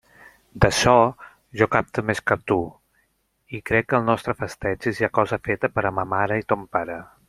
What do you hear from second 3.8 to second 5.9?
que el nostre festeig és ja cosa feta per